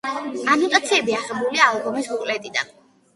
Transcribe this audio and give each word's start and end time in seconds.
ანოტაციები 0.53 1.13
აღებულია 1.17 1.67
ალბომის 1.73 2.09
ბუკლეტიდან. 2.13 2.73